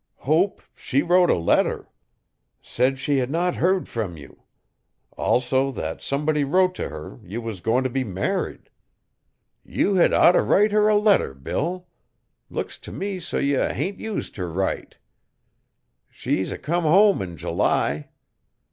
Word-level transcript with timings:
Hope 0.25 0.63
she 0.73 1.03
wrote 1.03 1.29
a 1.29 1.35
letter. 1.37 1.91
Said 2.59 2.97
she 2.97 3.17
had 3.19 3.29
not 3.29 3.57
herd 3.57 3.87
from 3.87 4.17
you. 4.17 4.41
also 5.15 5.71
that 5.73 6.01
somebody 6.01 6.43
wrote 6.43 6.73
to 6.73 6.89
her 6.89 7.19
you 7.23 7.39
was 7.39 7.61
goin 7.61 7.83
to 7.83 7.89
be 7.91 8.03
married. 8.03 8.71
You 9.63 9.93
had 9.93 10.11
oughter 10.11 10.43
write 10.43 10.71
her 10.71 10.87
a 10.87 10.97
letter, 10.97 11.35
Bill. 11.35 11.87
Looks 12.49 12.79
to 12.79 12.91
me 12.91 13.19
so 13.19 13.37
you 13.37 13.59
hain't 13.59 13.99
used 13.99 14.37
her 14.37 14.51
right. 14.51 14.97
Shes 16.09 16.51
a 16.51 16.57
comm 16.57 16.81
horn 16.81 17.21
in 17.21 17.37
July. 17.37 18.09